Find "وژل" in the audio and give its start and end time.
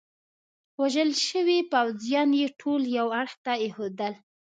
0.81-1.09